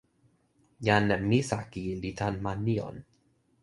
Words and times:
jan 0.87 1.05
Misaki 1.29 1.85
li 2.01 2.11
tan 2.19 2.35
ma 2.43 2.53
Nijon. 2.65 2.97